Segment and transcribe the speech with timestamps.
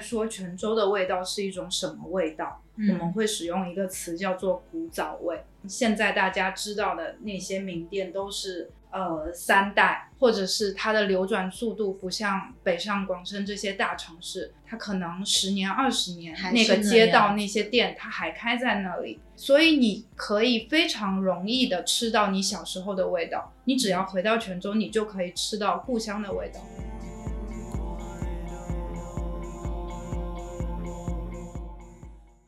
[0.00, 5.44] 在说泉州的味道是一种什么味道，我们会使用一个词叫做古早味。
[5.68, 8.70] 现在大家知道的那些名店都是。
[8.92, 23.52] 呃，三代，或者是它的流转速度不像北上广深这些大城市，它可能十年、二十年，那个街道那些店它还开在那里，所以你可以非常容易的吃到你小时候的味道。
[23.64, 26.60] 你只要回到泉州，你就可以吃到故乡的味道。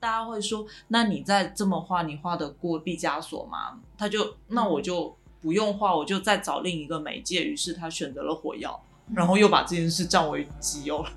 [0.02, 3.80] 大家会说，那你再这么画，你画得过毕加索吗？
[3.96, 5.16] 他就，那我就。
[5.42, 7.42] 不用画，我就再找另一个媒介。
[7.42, 8.80] 于是他选择了火药，
[9.12, 11.10] 然后又把这件事占为己有了。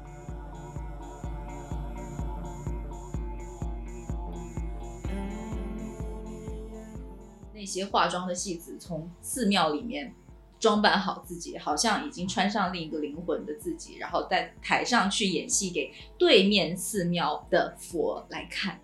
[7.53, 10.11] 那些化妆的戏子从寺庙里面
[10.59, 18.79] 装扮好自己，好像已经穿上另一个灵魂的自己，然后在台上去演戏给对面寺庙的佛来看。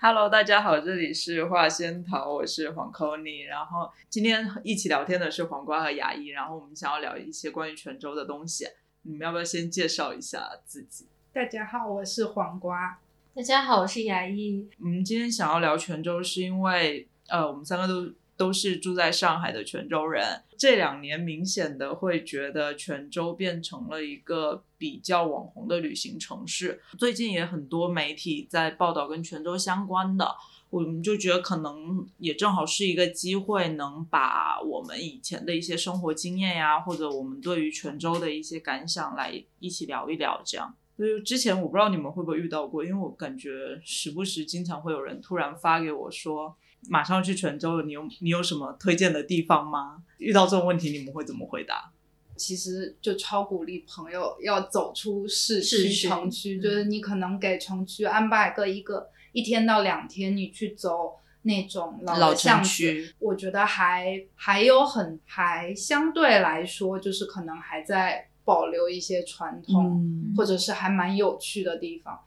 [0.00, 8.66] Hello，大家好，这里是画仙桃，我是黄 c o n y 然后今天一起聊天的是黄瓜和牙医，然后我们想要聊一些关于泉州的东西，
[9.02, 11.08] 你们要不要先介绍一下自己？
[11.32, 13.00] 大家好，我是黄瓜。
[13.38, 14.68] 大家好，我是雅一。
[14.80, 18.12] 我们今天想要聊泉州，是因为呃，我们三个都。
[18.36, 26.80] 都是住在上海的泉州人，这两年明显的会觉得泉州变成了一个比较网红的旅行城市。
[26.96, 30.36] 最近也很多媒体在报道跟泉州相关的，
[30.70, 40.40] 我们就觉得可能也正好是一个机会，能把我们以前的一些生活经验呀，或者我们对于泉州的一些感想来一起聊一聊。
[40.44, 46.54] 这样，所以之前我不知道你们会不会遇到过，因为我感觉时不时经常会有人突然发给我说。
[46.88, 50.00] 马上去泉州了，你有你有什么推荐的地方吗？
[50.18, 51.92] 遇到这种问题，你们会怎么回答？
[52.36, 72.18] 其实就超鼓励朋友要走出市区城区，就是你可能给城区安排个一个一天到两天，你去走那种老巷区，我觉得还还有很还相对来说，就是可能还在保留一些传统，或者是还蛮有趣的地方。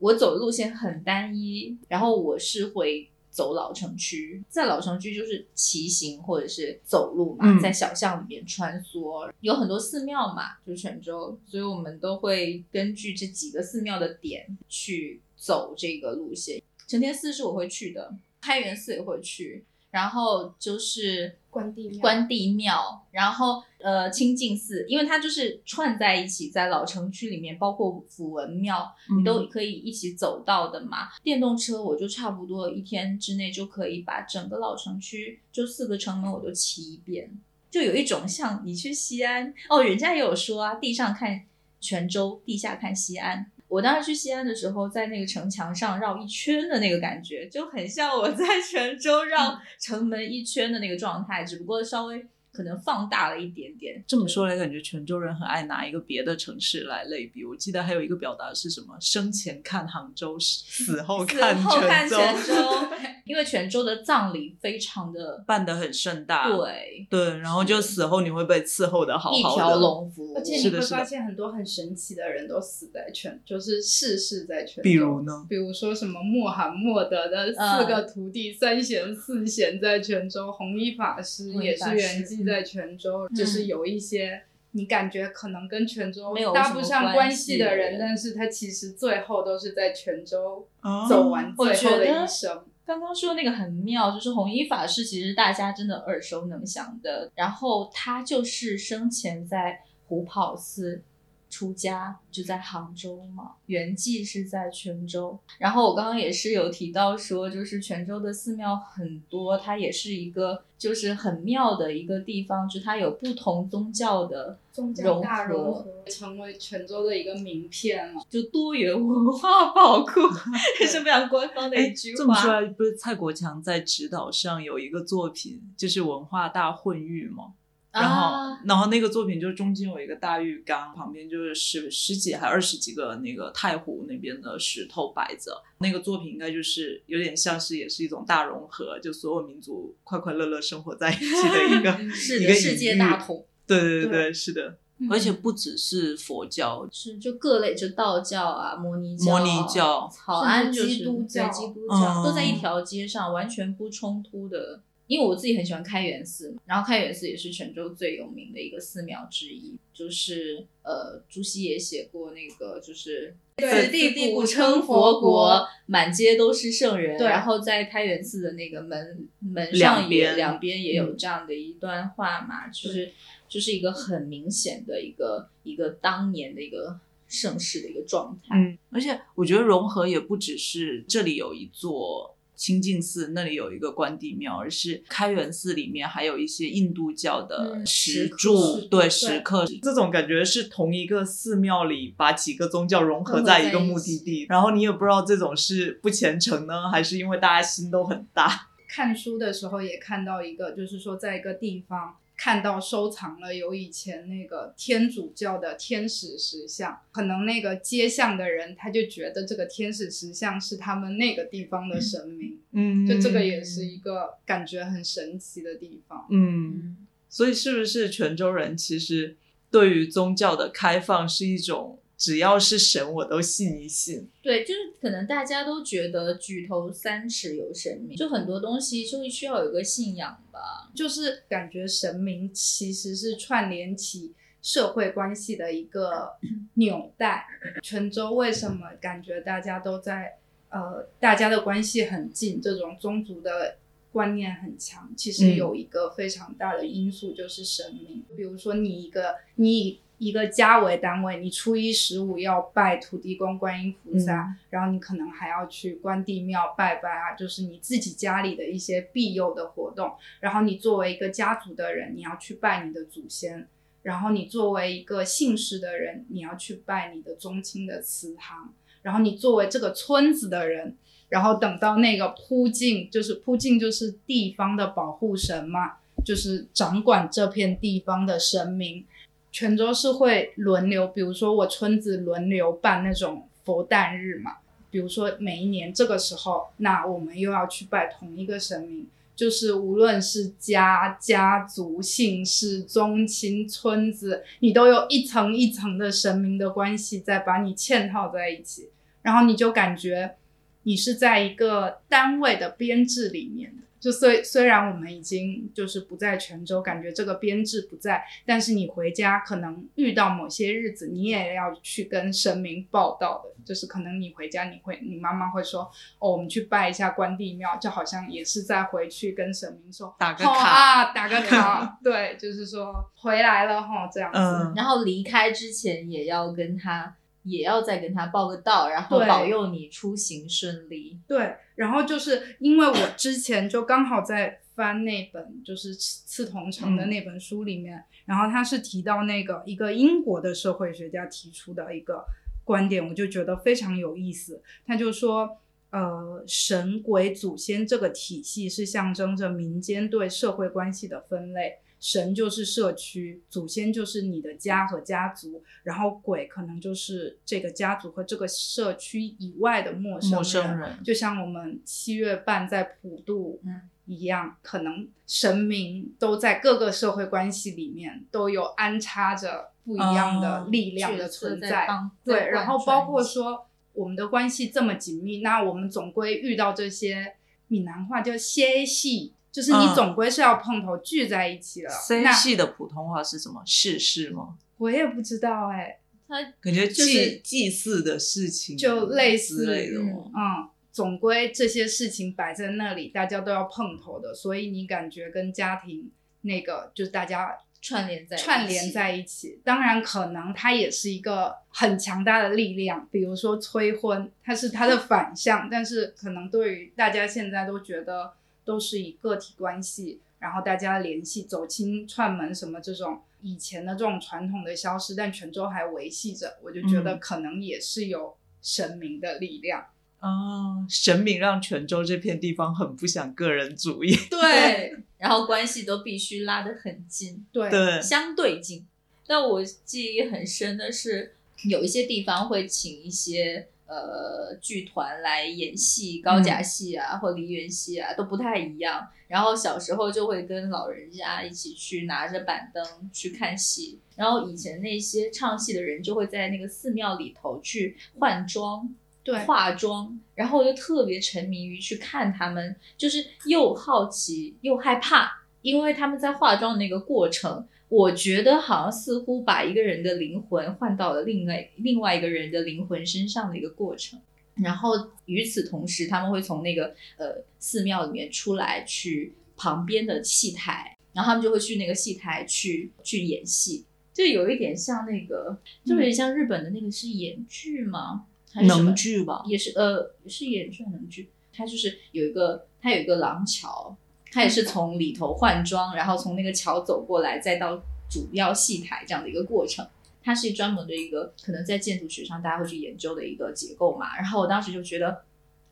[0.00, 3.08] 我走的路线很单一，然后我是会。
[3.32, 16.60] 走老城区，在老城区就是骑行或者是走路嘛，在小巷里面穿梭，有很多寺庙嘛，就泉州，所以我们都会根据这几个寺庙的点去走这个路线。
[16.88, 19.64] 承天寺是我会去的，开元寺也会去。
[19.90, 31.08] 然后就是关帝庙，关帝庙，然后呃清净寺，因为它就是串在一起，在老城区里面，包括府文庙，你都可以一起走到的嘛。
[31.22, 37.30] 电动车我就差不多一天之内就可以把整个老城区就四个城门我都骑一遍，
[37.70, 41.44] 就有一种像你去西安哦，人家也有说啊，地上看
[41.80, 43.50] 泉州，地下看西安。
[43.70, 52.26] 我当时去西安的时候，在那个城墙上绕一圈的那个感觉，就很像我在 泉州绕城门一圈的那个状态，只不过稍微。
[52.52, 54.02] 可能放大了一点点。
[54.06, 57.44] 这么说来，感觉泉州人很爱拿一个别的城市来类比。
[57.44, 58.96] 我记得还有一个表达是什么？
[59.00, 62.54] 生前看杭州，死 后看泉州。
[63.24, 66.50] 因为泉州的葬礼非常的办得很盛大。
[66.50, 69.38] 对对，然后就死后你会被伺候的好好的。
[69.38, 70.34] 一条龙服务。
[70.34, 74.82] 而且你会发现很多很神奇的人都死在泉，就是逝世在泉州。
[74.82, 75.46] 比如呢？
[75.48, 82.39] 比如说什么穆罕默德的四个徒弟三贤四贤在泉州，弘一法师也是圆寂。
[82.44, 84.42] 在泉州，就是有一些
[84.72, 90.66] 你感觉可能跟泉州搭不上关系的人，但是他其实最后都是在泉州
[91.08, 92.64] 走完最后的一生。
[92.84, 101.02] 刚刚说那个很妙，就是弘一法师，其实大家真的耳熟能详的，然后他就是生前在虎跑寺。
[101.50, 105.38] 出家就在杭州嘛，圆寂是在泉州。
[105.58, 120.20] 然后我刚刚也是有提到说，就是泉州的寺庙很多，它也是一个就是很妙的一个地方，就它有不同宗教的宗教大融合，成为泉州的一个名片了，就多元文化宝库，
[120.80, 122.16] 也是非常官方的一句话。
[122.16, 127.54] 这么说来，不是蔡国强在指导上有一个作品，就是文化大混浴吗？
[127.92, 135.60] 然后，然后那个作品就是中间有一个大浴缸，旁边就是十十几还二十几个那个太湖那边的石头摆着。
[135.78, 141.90] 那个作品应该就是有点像是也是一种大融合，就所有民族快快乐乐生活在一起的一个
[142.40, 143.44] 一个世界大同。
[143.66, 144.78] 对对对对，是的。
[145.08, 154.82] 而且不只是佛教，是就各类，就道教啊、摩尼教、摩尼教、草安基督教、基督教都在一条街上，完全不冲突的。
[155.10, 159.74] 因为我自己很喜欢开元寺，然后开元寺也是泉州最有名的一个寺庙之一。
[159.92, 167.18] 就是呃，朱熹也写过那个，就是此地古称佛国，满街都是圣人。
[167.18, 173.10] 然后在开元寺的那个门门上也两边也有这样的一段话嘛，就是
[173.48, 178.56] 就是一个很明显的一个一个当年的一个盛世的一个状态。
[178.56, 182.36] 嗯，而且我觉得融合也不只是这里有一座。
[182.60, 198.68] 清净寺那里有一个关帝庙，而是开元寺里面还有一些印度教的石柱，对石刻，这种感觉是同一个寺庙里把几个宗教融合在一个目的地，然后你也不知道这种是不虔诚呢，还是因为大家心都很大。
[198.86, 202.16] 看书的时候也看到一个，就是说在一个地方。
[202.42, 216.96] 看到收藏了有以前那个天主教的天使石像，可能那个街巷的人他就觉得这个天使石像是他们那个地方的神明，嗯，就这个也是一个感觉很神奇的地方，嗯，
[217.28, 219.36] 所以是不是泉州人其实
[219.70, 221.99] 对于宗教的开放是一种？
[222.20, 224.28] 只要是神，我都信一信。
[224.42, 230.90] 对，就是可能大家都觉得举头三尺有神明，就很多东西就需要有个信仰吧。
[230.94, 236.32] 就是感觉神明其实是串联起社会关系的一个
[236.74, 237.46] 纽带。
[237.82, 240.36] 泉州为什么感觉大家都在
[240.68, 243.78] 呃，大家的关系很近，这种宗族的
[244.12, 245.10] 观念很强？
[245.16, 248.22] 其实有一个非常大的因素就是神明。
[248.36, 250.00] 比如说你一个你。
[250.20, 260.12] 一个家为单位，你初一十五要拜土地公、观音菩萨，然后你可能还要去关帝庙拜拜啊，就是你自己家里的一些庇佑的活动。
[260.40, 263.62] 然后你作为一个家族的人，你要去拜你的祖先；
[264.02, 270.98] 然后你作为一个姓氏的人，你要去拜你的宗亲的祠堂；然后你作为这个村子的人，
[271.30, 279.06] 然后等到那个扑境，就是扑境就是地方的保护神嘛，就是掌管这片地方的神明。
[279.52, 284.58] 泉州是会轮流，比如说我村子轮流办那种佛诞日嘛，
[284.90, 298.90] 比如说每一年这个时候，那我们又要去拜同一个神明，就是无论是家家族、姓氏、宗亲、村子，你都有一层一层的神明的关系在把你嵌套在一起，
[299.22, 300.36] 然后你就感觉
[300.84, 303.82] 你是在一个单位的编制里面的。
[304.00, 313.50] 就虽虽然我们已经就是不在泉州，感觉这个编制不在，但是你回家可能遇到某些日子，你也要去跟神明报道的。
[313.62, 315.82] 就是可能你回家，你会你妈妈会说，
[316.18, 321.98] 哦，我们去拜一下关帝庙，就好像也是在回去跟神明说打个卡啊，打个卡。
[322.02, 324.72] 对，就是说回来了哈，这样子。
[324.74, 327.14] 然后离开之前也要跟他。
[327.42, 331.18] 也要再跟他报个到，然后保佑你出行顺利。
[331.26, 342.24] 对，然后就是因为我之前就刚好在翻那本就是刺桐城的那本书里面，然后他是提到那个一个英国的社会学家提出的一个
[342.64, 344.62] 观点，我就觉得非常有意思。
[344.86, 345.58] 他就说，
[345.90, 351.78] 呃，神鬼祖先这个体系是象征着民间对社会关系的分类。
[352.00, 363.60] 神就是社区，祖先就是你的家和家族，然后鬼可能就是这个家族和这个社区以外的陌生人，生人就像我们七月半在普渡
[364.06, 371.86] 一样，可能神明都在各个社会关系里面都有安插着不一样的力量的存在。
[372.24, 377.34] 对，然后包括说我们的关系这么紧密，那我们总归遇到这些
[377.68, 379.34] 闽南话叫歇戏。
[379.52, 381.90] 就是你总归是要碰头聚在一起了。
[381.90, 383.62] C 系的普通话是什么？
[383.66, 384.54] 世事吗？
[384.78, 385.98] 我也不知道哎。
[386.28, 389.98] 他感觉祭祭祀的事情就类似类的。
[390.00, 396.08] 嗯，总归这些事情摆在那里，大家都要碰头的，所以你感觉跟家庭
[396.42, 399.60] 那个就是大家串联在串联在一起。
[399.64, 408.34] 当然，可能它也是一个很强大的力量，比如说催婚，它是它的反向，但是可能对于大家现在都觉得。
[408.70, 419.86] 都是以个体关系，然后大家联系、走亲串门什么这种以前的这种传统的消失，但泉州还维系着，我就觉得可能也是有神明的力量
[420.20, 420.86] 啊。
[420.88, 428.86] 神明让泉州这片地方很不想个人主义， 对， 然后关系都必须拉得很近，对，相对近。
[429.26, 431.34] 但我记忆很深的是，
[431.68, 433.66] 有一些地方会请一些。
[433.90, 439.08] 呃，剧团来演戏，高甲戏啊，或梨园戏啊，都不太一样。
[439.26, 443.98] 然后小时候就会跟老人家一起去拿着板凳去看戏。
[444.14, 448.88] 然后以前那些唱戏的人就会在那个寺庙里头去换装，
[449.24, 464.18] 对化妆，然后我就特别沉迷于去看他们，就是又好奇又害怕，因为他们在化妆的那个过程，我觉得好像似乎把一个人的灵魂换到了另外另外一个人的灵魂身上的一个过程。
[464.54, 464.92] 然后
[465.24, 478.26] 与此同时，他们会从那个呃寺庙里面出来，去旁边的戏台，然后他们就会去那个戏台去去演戏，就有一点像那个，就有点像日本的那个是演剧吗？
[478.52, 479.42] 还是什么能剧吧？
[479.46, 483.96] 也是呃是演剧还是能剧，它就是有一个它有一个廊桥，
[484.32, 489.86] 它也是从里头换装，然后从那个桥走过来，再到主要戏台这样的一个过程。
[490.22, 494.16] 它是专门的一个可能在建筑学上大家会去研究的一个结构嘛。
[494.18, 495.22] 然后我当时就觉得，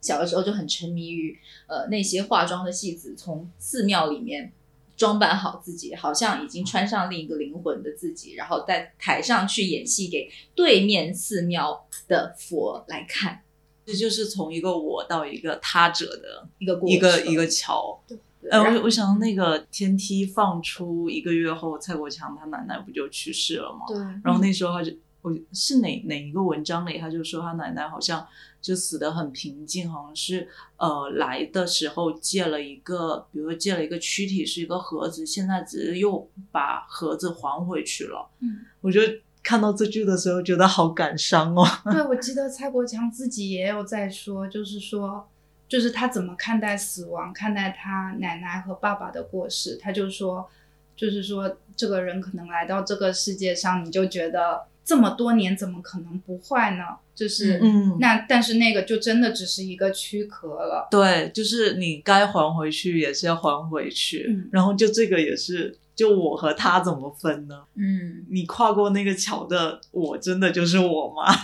[0.00, 4.50] 小的时候就很沉迷于呃那些化妆的戏子从寺庙里面
[4.96, 13.42] 装扮好自己，好像已经穿上另一个灵魂的自己，然后在台上去演戏给对面寺庙的佛来看
[13.84, 18.02] 这就是从一个我到一个他者的一个过程一个一个桥。
[18.08, 18.18] 对
[18.50, 23.80] 呃，我我想那个天梯放出一个月后，蔡国强他奶奶不就去世了吗？
[23.88, 24.92] 对，然后那时候他就，
[25.22, 28.24] 我是哪哪一个文章里，他就说他奶奶好像
[28.62, 38.30] 就死得很平静，好像是呃来的时候借了一个，比如说借了一个躯体是一个盒子，现在只是又把盒子还回去了。
[38.40, 39.00] 嗯，我就
[39.42, 41.66] 看到这句的时候觉得好感伤哦。
[41.84, 45.28] 对，我记得蔡国强自己也有在说，就是说，
[45.68, 49.76] 就是他怎么看待死亡，看待他奶奶和爸爸的过世。
[49.76, 50.48] 他就说，
[50.96, 56.84] 就是说，这个人可能来到这个世界上，你就觉得这么多年怎么可能不坏呢？
[57.14, 60.88] 就是，嗯那但是那个就真的只是一个躯壳了。
[60.90, 67.64] 对，就是你该还回去也是要还回去，嗯然后就这个也是，就我和他怎么分呢？
[67.74, 71.34] 嗯，你跨过那个桥的我，真的就是我吗？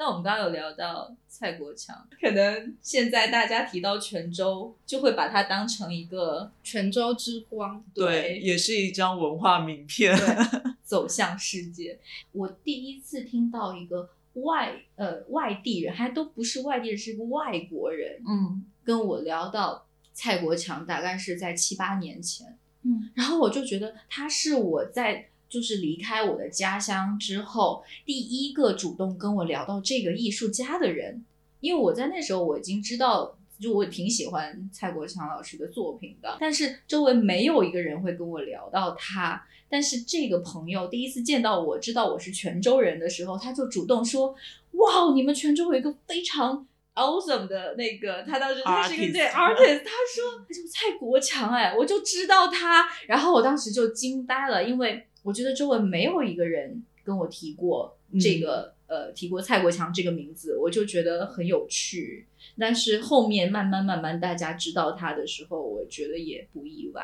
[0.00, 10.16] 那我们刚刚有聊到蔡国强，可能现在大家提到泉州，就会把它当成一个泉州之光，对，也是一张文化名片。
[10.16, 12.00] 对走向世界。
[12.32, 22.56] 我第一次听到一个外呃外地人，还都不是外地人，是个外国人，嗯，跟我聊到蔡国强，大概是在七八年前。
[22.82, 31.22] 嗯，然后我就觉得他是我在就是离开我的家乡之后第一个主动跟我聊到这个艺术家的人，
[31.60, 39.44] 因为我在那时候我已经知道，就我挺喜欢蔡国强老师的作品的，但是周围没有一个人会跟我聊到他。
[39.68, 44.34] 但是这个朋友第一次见到我，知道我是泉州人的时候，他就主动说
[44.72, 46.66] ：“哇，你们泉州有一个非常
[46.96, 62.26] awesome 的那个，他当时他是一个对 Artist artist，他说他就蔡国强，哎，我就知道他，然后我当时就惊呆了，因为我觉得周围没有一个人跟我提过这个、呃提过蔡国强这个名字，我就觉得很有趣。
[62.58, 67.02] 但是后面慢慢慢慢大家知道他的时候，我觉得也不意外。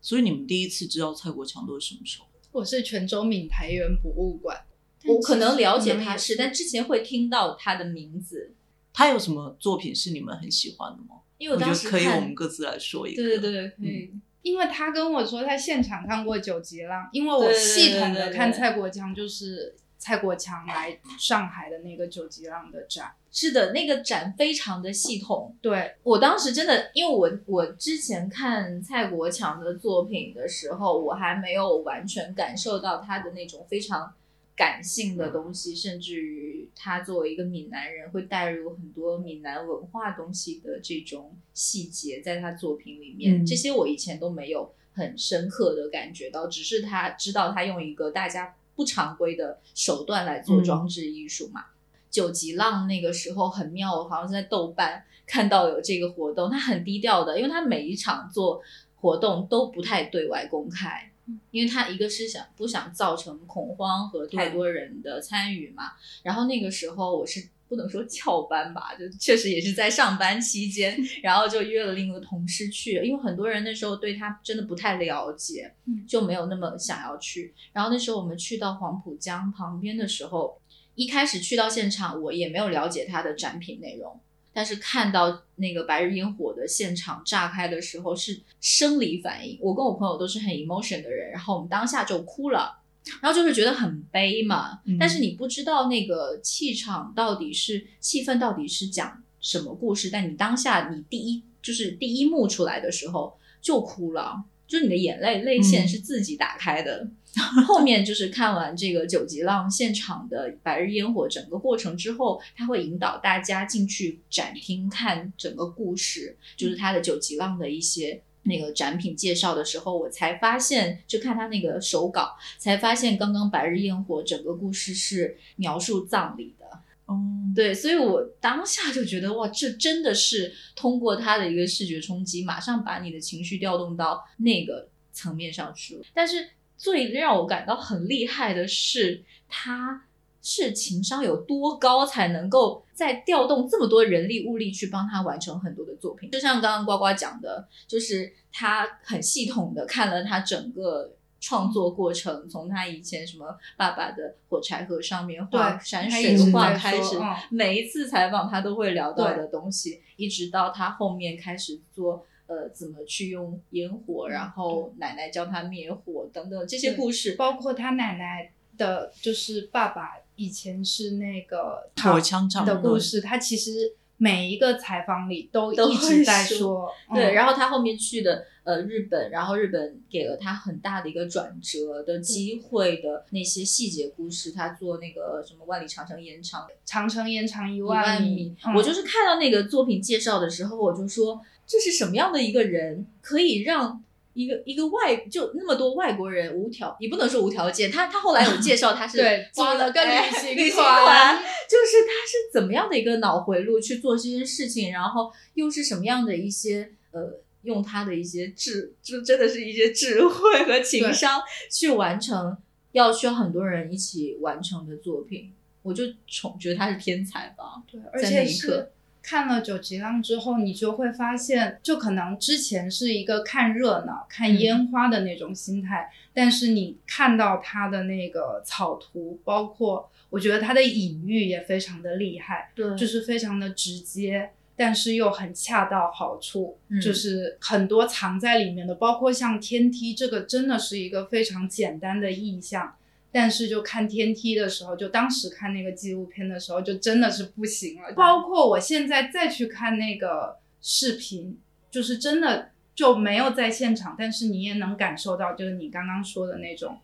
[0.00, 2.26] 所以你们第一次知道蔡国强都是什么时候？
[2.52, 4.64] 我是泉州闽台园博物馆，
[5.06, 8.54] 我可能了解他是，但之前会听到他的名字，
[8.92, 11.22] 他有什么作品是你们很喜欢的吗？
[11.38, 13.22] 因为我当时我觉得可以，我们各自来说一个。
[13.22, 14.12] 对对对，可以。
[14.44, 34.12] 因为他跟我说他现场看过九级浪，因为我系统的看蔡国强就是蔡国强来上海的那个九级浪的展，是的，那个展非常的系统，对，我当时真的，因为我我之前看蔡国强的作品的时候，我还没有完全感受到他的那种非常
[34.56, 51.64] 感性的东西，甚至于他作为一个闽南人，会带入很多闽南文化东西的这种细节，在他作品里面，嗯这些我以前都没有很深刻的感觉到，只是他知道他用一个大家不常规的手段来做嗯装置艺术嘛。
[52.10, 58.62] 九级浪那个时候很妙，我好像是在豆瓣看到有这个活动，他很低调的，因为他每一场做
[58.94, 61.10] 活动都不太对外公开，
[61.50, 65.92] 因为他一个是想不想造成恐慌和太多人的参与嘛。
[66.22, 77.54] 然后那个时候我是不能说翘班吧，就确实也是在上班期间， 然后就约了另一个同事去，因为很多人那时候对他真的不太了解，嗯就没有那么想要去。
[77.72, 80.60] 然后那时候我们去到黄浦江旁边的时候，
[80.94, 84.20] 一开始去到现场，我也没有了解他的展品内容，
[84.54, 89.58] 但是看到那个白日烟火的现场炸开的时候，是生理反应。
[89.60, 92.80] 我跟我朋友都是很 emotion 的人，然后我们当下就哭了。
[93.20, 107.06] 然后就是觉得很悲嘛，嗯但是你不知道那个气场到底是气氛到底是讲什么故事，但你当下你第一就是第一幕出来的时候就哭了，就是你的眼泪泪腺嗯是自己打开的，
[107.66, 126.64] 后面就是看完这个九级浪现场的白日烟火整个过程之后，他会引导大家进去展厅看整个故事，就是他的九级浪的一些那个展品介绍的时候，我才发现，就看他那个手稿，才发现刚刚白日焰火整个故事是描述葬礼的。
[127.06, 127.20] 哦，
[127.54, 136.02] 对，所以我当下就觉得哇，这真的是通过他的一个视觉冲击，马上把你的情绪调动到那个层面上去了。
[136.14, 136.48] 但是
[136.84, 140.04] 最让我感到很厉害的是，他
[140.42, 146.30] 是情商有多高，才能够在调动这么多人力物力去帮他完成很多的作品。
[146.30, 151.14] 就像刚刚呱呱讲的，就是他很系统的看了他整个。
[151.46, 153.44] 创作过程从他以前什么
[153.76, 157.18] 爸爸的火柴盒上面画山水画开始，
[157.50, 178.46] 每一次采访他都会聊到的东西，一直到他后面开始做呃怎么去用烟火，然后奶奶教他灭火等等这些故事，包括他奶奶的，就是爸爸以前是那个火枪厂的故事，他其实每一个采访里都一直在说，对，然后他后面去的。
[178.64, 194.02] 呃，日本，然后日本给了他很大的一个转折的机会的那些细节故事，他做那个什么万里长城延长，长城延长一万米，我就是看到那个作品介绍的时候，我就说这是什么样的一个人，可以让
[194.32, 201.36] 一个一个外就那么多外国人无条，也不能说无条件，他他后来有介绍他是 对花了个旅行团，
[201.68, 207.40] 就是他是怎么样的一个脑回路去做这件事情，然后又是什么样的一些呃。
[207.64, 211.40] 用他的一些智，就真的是一些智慧和情商
[211.72, 212.54] 去完成，
[212.92, 217.82] 要需要很多人一起完成的作品，我就宠觉得他是天才吧。
[217.90, 218.92] 对，而且是
[219.24, 234.50] 看了九级浪之后，你就会发现，就可能之前是一个看热闹、看烟花的那种心态，但是你看到他的那个草图，包括我觉得他的隐喻也非常的厉害，对，就是非常的直接。
[234.76, 242.96] 但是又很恰到好处，就是很多藏在里面的，包括像天梯这个，真的是一个非常简单的意象。
[243.34, 248.12] 但是就看天梯的时候，就当时看那个纪录片的时候，就真的是不行了。
[248.14, 251.58] 包括我现在再去看那个视频，
[251.90, 256.96] 就是真的就没有在现场，但是你也能感受到，就是你刚刚说的那种。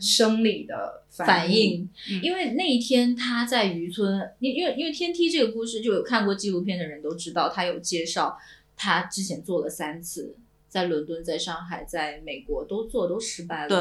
[0.00, 1.90] 生理的反应，
[2.22, 8.38] 因为那一天他在渔村，因因为因为天梯这个故事，就有看过纪录片的人都知道，他有介绍
[8.76, 10.36] 他之前做了三次，
[10.68, 13.68] 在伦敦、在上海、在美国都做都失败了。
[13.68, 13.78] 对，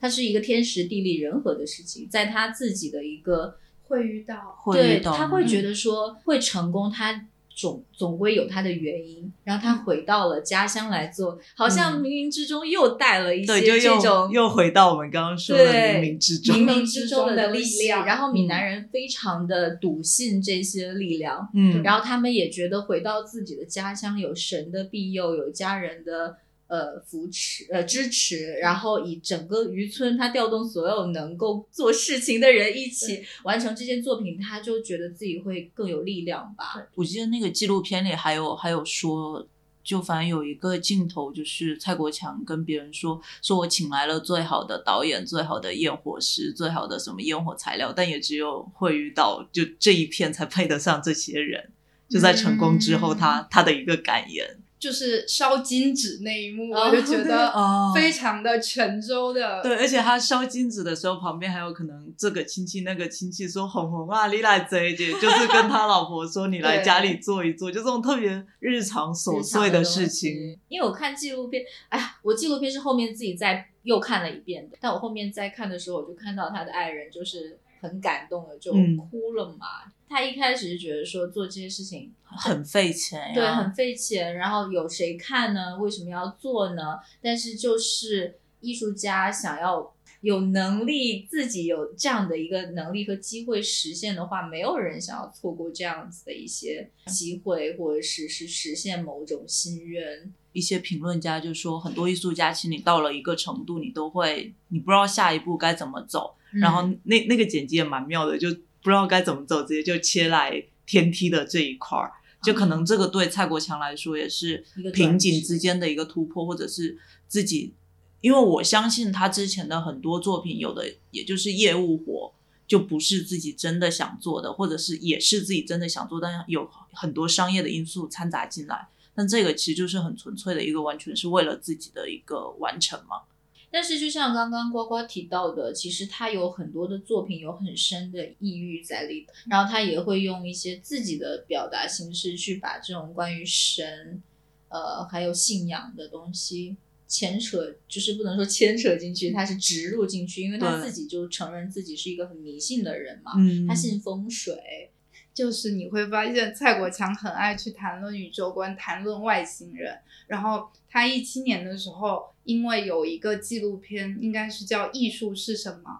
[0.00, 7.26] 它是一个天时地利人和的事情，在他自己的一个会遇到，对他会觉得说会成功，他。
[7.58, 18.06] 总总归有他的原因，然后他回到了家乡来做，好像冥冥之中又带了一些这种，又回到我们刚刚说的冥冥之中，冥冥之中的力量。
[18.06, 26.36] 然后闽南人非常的笃信这些力量，嗯，然后他们也觉得回到自己的家乡有神的庇佑，有家人的。
[26.68, 36.86] 呃，扶持呃支持，然后以整个渔村，他调动所有能够做事情的人一起完成这件作品，他就觉得自己会更有力量吧。
[36.94, 39.48] 我记得那个纪录片里还有还有说，
[39.82, 51.70] 就反正有一个镜头，就是蔡国强跟别人说，说我请来了最好的导演、最好的焰火师、最好的什么烟火材料，但也只有会遇到就这一片才配得上这些人。
[52.10, 54.58] 就在成功之后，他他的一个感言。
[54.78, 57.52] 就是烧金纸那一幕，我就觉得
[57.94, 59.62] 非常的泉州的。
[59.62, 70.58] 对，而且他烧金纸的时候，旁边还有可能这个亲戚那个亲戚说：“红红啊，你来这一点，就是跟他老婆说你来家里坐一坐，就这种特别日常琐碎的事情。
[70.68, 79.66] 因为我看纪录片，哎呀，我纪录片是后面自己再又看了一遍的，但我后面再看的时候，我就看到他的爱人就是很感动的就哭了嘛。
[80.08, 84.34] 他一开始是觉得说做这些事情很费钱，对，很费钱。
[84.36, 85.76] 然后有谁看呢？
[85.78, 86.98] 为什么要做呢？
[87.20, 100.32] 但是就是艺术家想要有能力，自己有这样的一个能力和机会实现的话，没有人想要错过这样子的一些机会，或者是是实现某种心愿。
[100.54, 106.34] 一些评论家就说，很多艺术家其实你到了一个程度，你都会你不知道下一步该怎么走。
[106.52, 108.48] 然后那那个剪辑也蛮妙的，就。
[108.80, 117.74] 不知道该怎么走，直接就切来天梯的这一块儿，就可能这个对蔡国强来说也是瓶颈之间的一个突破，或者是自己，
[118.20, 122.32] 因为我相信他之前的很多作品，有的也就是业务活，
[122.68, 128.88] 就不是自己真的想做的，或者是也是自己真的想做，但有很多商业的因素掺杂进来。
[129.12, 133.22] 但这个其实就是很纯粹的一个，完全是为了自己的一个完成嘛。
[133.70, 144.22] 但是就像刚刚呱呱提到的，其实他有很多的作品有很深的抑郁在里头，然后他也会用一些自己的表达形式去把这种关于神，
[144.68, 146.76] 呃，还有信仰的东西
[147.06, 153.66] 牵扯，就是不能说牵扯进去，他是植入进去，因为他自己就承认自己是一个很迷信的人嘛，嗯。
[153.66, 154.90] 他信风水，
[155.34, 159.98] 就是你会发现蔡国强很爱去谈论宇宙观，谈论外星人。
[160.26, 165.90] 然后他一七年的时候，因为有一个纪录片，应该是叫《艺术是什么》，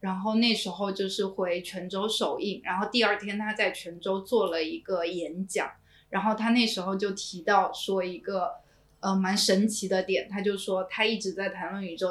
[0.00, 5.70] 然后那时候就是回泉州首映，然后第二天他在泉州做了一个演讲，
[6.08, 8.52] 然后他那时候就提到说一个
[9.00, 12.08] 呃蛮神奇的点，他就说他一直在谈论宇宙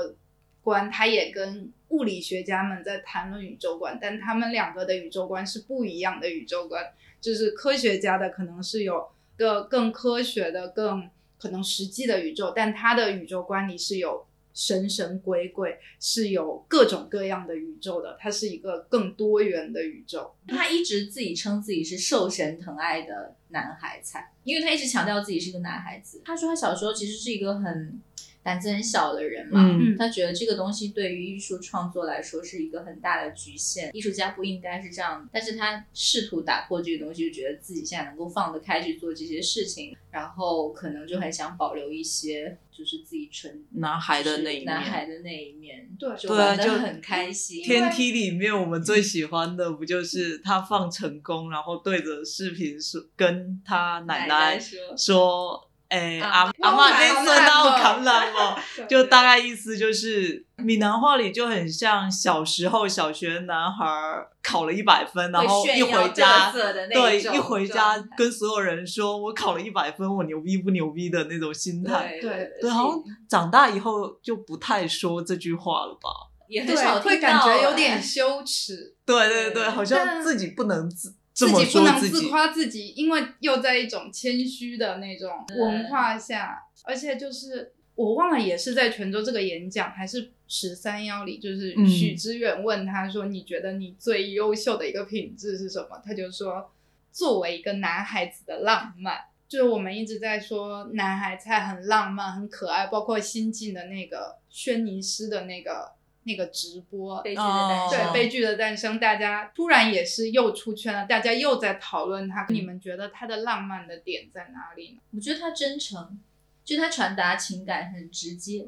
[0.61, 20.35] 观，他也跟物理学家们在谈论宇宙观，但他们两个的宇宙观是不一样的宇宙观，就是科学家的可能是有个更科学的、更可能实际的宇宙，但他的宇宙观里是有神神鬼鬼，是有各种各样的宇宙的，它是一个更多元的宇宙。
[20.47, 26.21] 他一直自己称自己是受神疼爱的男孩才，因为他一直强调自己是个男孩子。
[26.25, 28.01] 他说他小时候其实是一个很
[28.41, 35.27] 胆子很小的人嘛，嗯他觉得这个东西对于艺术创作来说是一个很大的局限，艺术家不应该是这样。
[35.31, 46.33] 但是他试图打破这个东西，就觉得自己现在能够放得开去做这些事情，然后可能就很想保留一些就是自己纯男孩的那一面男孩的那一面，对就
[46.73, 47.61] 很开心。
[47.63, 54.59] 天梯里面，我们最喜欢的不就是他放成功，然后对着视频说跟他奶奶奶
[54.97, 58.55] 说说，诶、啊阿阿妈那孙那我扛烂哦，
[58.87, 72.17] 就大概意思就是闽南话里就很像小时候小学男孩儿考了一百分，然后一回家对一回家跟所有人说我考了一百分，我牛逼不牛逼的那种心态。
[72.21, 76.09] 对对对，好像长大以后就不太说这句话了吧？
[76.47, 76.63] 也。
[76.63, 77.75] 很少，会感觉有哎。
[77.75, 81.15] 点羞耻，对对对，好像自己不能自这
[81.47, 82.27] 自己不能自。
[82.29, 96.71] 夸自己，因为又在一种谦虚的那种文化下，而且就是我忘了，也是在泉州这个演讲，还是十三幺里，就是嗯许知远问他说：“你觉得你最优秀的一个品质是什么？”他就说
[97.11, 105.91] ：“作为一个男孩子的浪漫。”就是我们一直在说男孩菜很浪漫、很可爱，包括新晋的那个轩尼诗的那个
[106.29, 108.13] 那个直播，悲剧的诞哦生。
[108.13, 112.45] 对悲剧的诞生，大家突然也是又出圈了，大家又在讨论他。
[112.49, 115.01] 你们觉得他的浪漫的点在哪里呢？
[115.11, 116.19] 我觉得他真诚，
[116.63, 118.67] 就他传达情感很直接。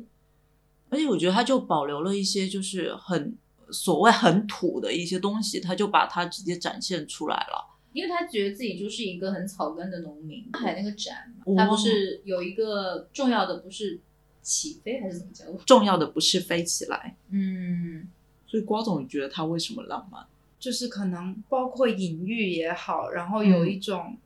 [0.89, 3.37] 而且我觉得他就保留了一些就是很
[3.71, 7.67] 所谓很土的一些东西，他就把它直接展现出来了。
[7.93, 13.99] 因为他觉得自己就是一个很草根的农民，上海那个展他不是有一个重要的不是
[14.41, 15.47] 起飞还是怎么讲？
[15.65, 18.07] 重要的不是飞起来，嗯，
[18.47, 20.25] 所以瓜总，你觉得他为什么浪漫？
[20.59, 24.17] 就是可能包括隐喻也好，然后有一种、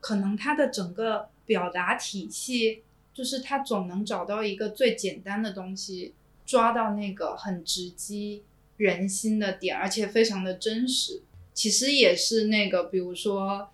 [0.00, 2.82] 可能他的整个表达体系，
[3.12, 6.12] 就是他总能找到一个最简单的东西，
[6.44, 8.42] 抓到那个很直击
[8.76, 11.22] 人心的点，而且非常的真实。
[11.52, 13.68] 其实也是那个，比如说，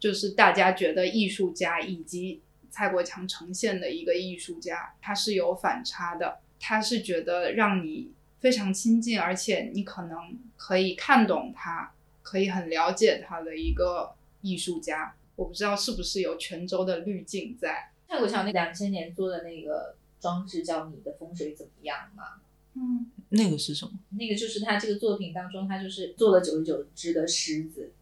[0.00, 2.40] 就是大家觉得艺术家以及
[2.76, 15.14] 蔡国强呈现的一个艺术家，他是有反差的，他是觉得让你非常亲近，而且你可能可以看懂他，可以很了解他的一个艺术家。
[15.36, 17.92] 我不知道是不是有泉州的滤镜在。
[18.06, 22.42] 蔡国强那两千年做的那个装置叫《你的风水怎么样》嘛，
[22.74, 23.92] 嗯，那个是什么？
[24.10, 27.94] 那个就是他这个作品当中，他就是做了九十九只的狮子，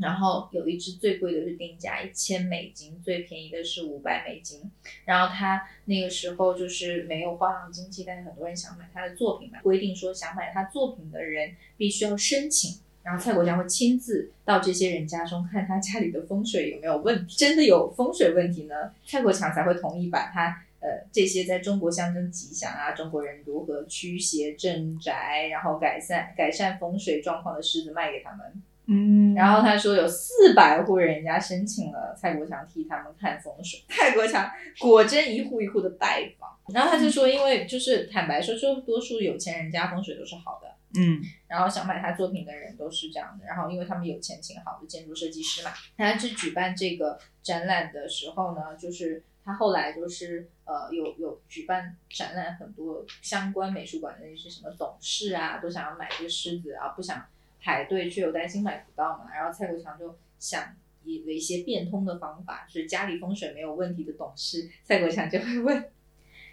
[0.00, 4.60] 然后有一只最贵的是定价一千美金，最便宜的是五百美金。
[5.04, 12.80] 然后他那个时候就是没有画廊经济，但是很多人想买他的作品嘛，规定说想买他作品的人必须要申请。
[13.02, 18.74] 然后蔡国强会亲自到这些人家中看他家里的风水有没有问题，真的有风水问题呢，
[19.06, 28.62] 蔡国强才会同意把他呃，这些在中国象征吉祥啊，中国人如何驱邪镇宅，然后改善改善风水状况的狮子卖给他们。
[28.90, 29.32] 嗯。
[29.34, 34.50] 然后他说有四百户人家申请了蔡国强替他们看风水， 蔡国强
[34.80, 36.50] 果真一户一户的拜访。
[36.74, 41.20] 然后他就说，因为就是坦白说，就多数有钱人家风水都是好的，嗯。
[41.48, 57.26] 然后想买他作品的人都是这样的，然后因为他们有钱请好的建筑设计师嘛，他去举办这个展览的时候呢，就是他后来就是呃有有举办展览，很多相关美术馆的那些什么董事啊，都想要买这个狮子啊，不想
[57.60, 60.62] 排队，却又担心买不到嘛，然后蔡国强就想。
[61.02, 65.84] 以了一些变通的方法，就是家里风水没有问题的董事，蔡国强就会问：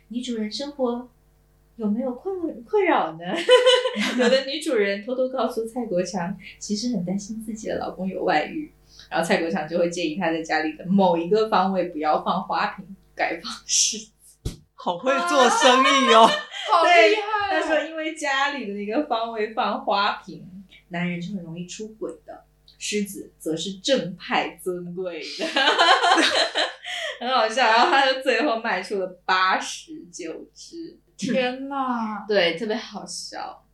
[0.08, 1.10] 女主人生活
[1.76, 3.26] 有没有困困扰呢？
[4.18, 8.72] 有的女主人偷偷告诉蔡国强，其实很担心自己的老公有外遇，
[9.10, 14.50] 然后蔡国强就会建议他在家里的某一个方位不要放花瓶，改放柿子。
[14.76, 16.26] 好会做生意哦！
[16.72, 17.60] 好对厉害！
[17.60, 20.57] 他说，因为家里的那个方位放花瓶，
[20.90, 22.46] 男人是很容易出轨的。
[22.80, 25.46] 狮子则是正派尊贵的，
[27.20, 27.66] 很好笑。
[27.66, 32.24] 然后他就最后卖出了八十九只，天哪！
[32.30, 33.66] 对，特别好笑。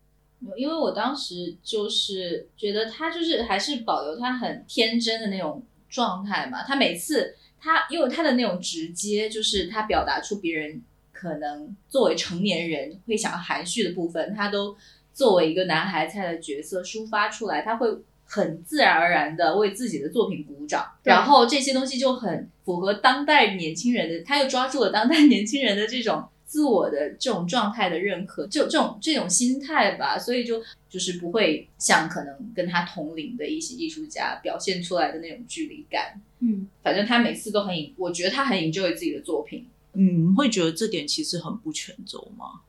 [0.55, 6.63] 因为我当时就是觉得他就是还是保留他很天真的那种状态嘛。
[6.63, 14.77] 他每次他因为他的那种直接，就是他表达出别人可能作为成年人会想要含蓄的部分，他都
[15.13, 17.87] 作为一个男孩菜的角色抒发出来，他会
[18.25, 26.23] 很自然而然的为自己的作品鼓掌，然后这些东西就很符合当代年轻人的，他又抓住了当代年轻人的这种。
[26.45, 36.21] 自我的这种状态的认可，就这种这种心态吧，所以就就是不会像可能跟他同龄的一些艺术家表现出来的那种距离感。
[36.41, 39.67] 嗯，反正他每次都很，我觉得他很 enjoy 自己的作品。
[39.93, 42.61] 嗯，会觉得这点其实很不全责吗？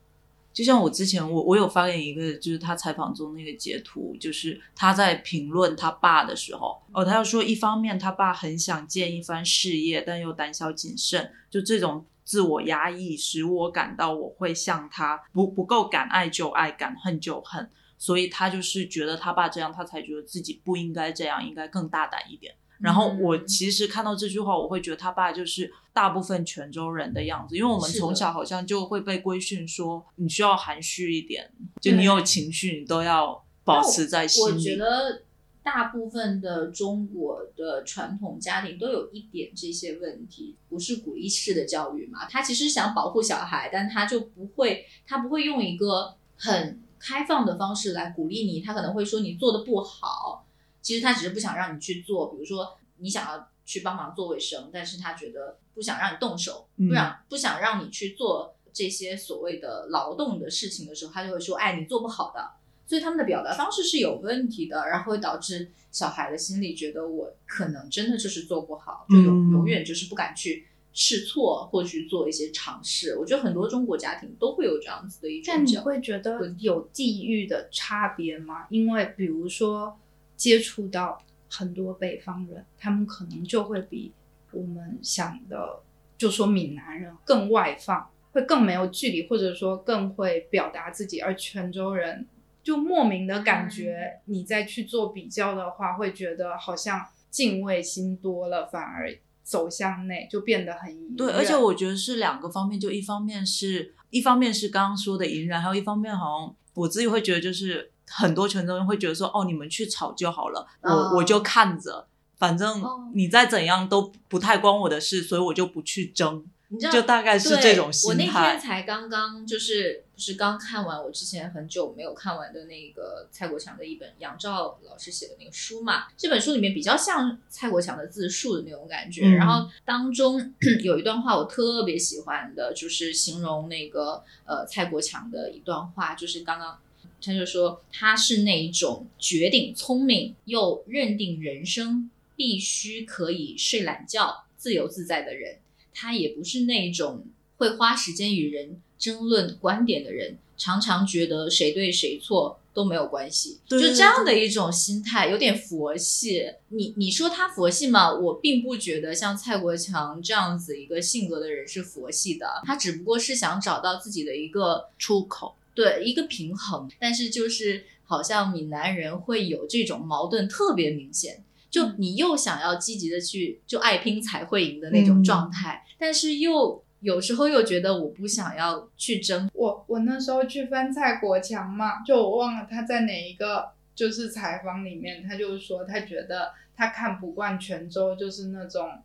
[0.55, 22.55] 就像我之前我我有发给一个，就是他采访中那个截图，就是他在评论他爸的时候，哦，他要说一方面他爸很想建一番事业，但又胆小谨慎，就这种自我压抑使我感到我会像他不不够敢爱就爱，敢恨就恨，所以他就是觉得他爸这样，他才觉得自己不应该这样，应该更大胆一点。
[22.81, 34.63] 然后我嗯其实看到这句话，我会觉得他爸就是大部分泉州人的样子，因为我们从小好像就会被规训说你需要含蓄一点，就你有情绪你都要保持在心我里。
[34.63, 35.23] 觉得
[35.63, 42.27] 大部分的中国的传统家庭都有一点这些问题，不是鼓励式的教育嘛？
[42.29, 50.44] 他其实想保护小孩，但他就不会，他不会用一个很开放的方式来鼓励你，他可能会说你做的不好，
[50.85, 62.51] 其实他只是不想让你去做，比如说你想要去帮忙做卫生，但是他觉得不想让你动手，嗯不想不想让你去做这些所谓的劳动的事情的时候，他就会说，哎，你做不好的。
[62.87, 73.17] 所以他们的表达方式是有问题的，然后会导致小孩的心里觉得我可能真的就是做不好，就永嗯永远就是不敢去试错或去做一些尝试。
[73.17, 78.67] 我觉得很多中国家庭都会有这样子的一种但你会觉得有地域的差别吗？
[78.69, 79.99] 因为比如说
[80.37, 84.13] 接触到很多北方人，他们可能就会比
[84.53, 85.81] 我们想的，
[86.17, 92.27] 就说闽南人更外放，会更没有距离，或者说更会表达自己，而泉州人
[92.63, 118.61] 就莫名的感觉，你再去做比较的话，会觉得好像敬畏心多了，反而走向内就变得很隐对，而且我觉得是两个方面，就一方面是一方面是刚刚说的隐忍，还有一方面好像我自己会觉得就是很多泉州人会觉得说，哦，你们去吵就好了，我、哦我就看着，反正哦你再怎样都不太关我的事，所以我就不去争，你知道就大概是这种心态我那天。
[118.61, 136.79] 才刚刚就是不是刚看完我之前很久没有看完的那个蔡国强的一本杨照老师写的那个书嘛，这本书里面比较像蔡国强的自述的那种感觉，嗯然后当中 有一段话我特别喜欢的，就是形容那个呃蔡国强的一段话，就是刚刚。
[137.25, 145.59] 他就说他是那一种绝顶聪明又认定人生必须可以睡懒觉、自由自在的人。
[145.93, 147.25] 他也不是那种
[147.57, 156.45] 会花时间与人争论观点的人，常常觉得谁对谁错都没有关系，对就这样的一种心态，有点佛系。
[156.71, 158.13] 你你说他佛系吗？
[158.13, 189.03] 我并不觉得像蔡国强这样子一个性格的人是佛系的，他只不过是想找到自己的一个出口，对一个平衡，但是就是好像闽南人会有这种矛盾特别明显，就你又想要积极的去就爱拼才会赢的那种状态，但是又有时候又觉得我不想要去争，我我那时候去翻蔡国强嘛，就我忘了他在哪一个就是采访里面，他就说他觉得他看不惯泉州，就是那种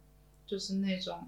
[0.47, 1.27] 就是那种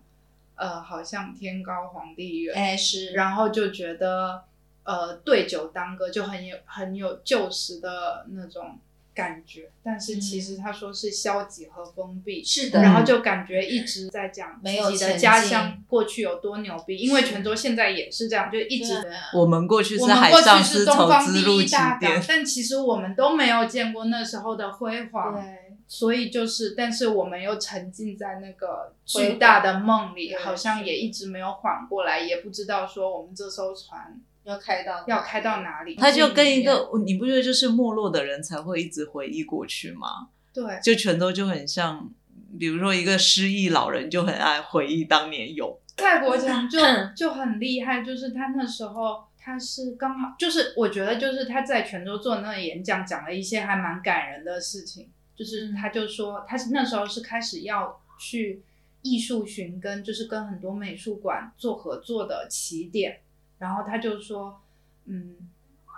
[0.56, 3.12] 呃，好像天高皇帝远，哎是。
[3.12, 4.44] 然后就觉得
[4.84, 8.80] 呃对酒当歌就很有很有旧时的那种
[9.14, 25.34] 感觉，但是其实他说是消极和封闭，是的，然后就感觉一直在讲没有自己的家乡过去有多牛逼，因为泉州现在也是这样，就一直我们过去是我们过海上去是东丝绸方第之路起一大港点，，但其实我们都没有见过那时候的辉煌。
[25.36, 25.58] 对。
[25.88, 34.18] 所以就是，但是我们又沉浸在那个巨大的梦里，好像也一直没有缓过来，也不知道说我们这艘船
[34.52, 35.96] 要开到要开到哪里。
[35.96, 40.30] 他就跟一个，你不觉得就是没落的人才会一直回忆过去吗？
[40.54, 42.12] 对，就泉州就很像，
[42.60, 45.80] 比如说一个失忆老人就很爱回忆当年有。
[45.98, 46.80] 蔡国强就
[47.16, 55.10] 就很厉害，就是他那时候他是刚好，就是我觉得就是他在泉州做那个演讲，讲了一些还蛮感人的事情。
[55.36, 58.62] 就是他就说他是那时候是开始要去
[59.02, 63.20] 艺术寻根，就是跟很多美术馆做合作的起点。
[63.62, 64.60] 然后他就说，
[65.06, 65.38] 嗯，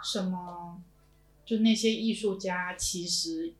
[0.03, 0.81] 什么，
[1.45, 3.53] 就那些艺术家其实